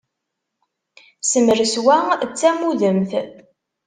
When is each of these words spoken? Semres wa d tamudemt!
Semres 1.29 1.73
wa 1.85 1.97
d 2.21 2.31
tamudemt! 2.39 3.11